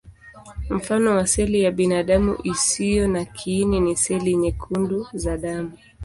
Mfano 0.69 1.15
wa 1.15 1.27
seli 1.27 1.61
ya 1.61 1.71
binadamu 1.71 2.37
isiyo 2.43 3.07
na 3.07 3.25
kiini 3.25 3.79
ni 3.79 3.95
seli 3.95 4.35
nyekundu 4.35 5.07
za 5.13 5.37
damu. 5.37 5.77